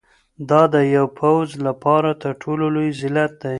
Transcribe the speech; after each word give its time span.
دا 0.49 0.61
د 0.73 0.75
یو 0.95 1.05
پوځ 1.19 1.47
لپاره 1.67 2.09
تر 2.21 2.31
ټولو 2.41 2.65
لوی 2.75 2.91
ذلت 3.01 3.31
دی. 3.41 3.49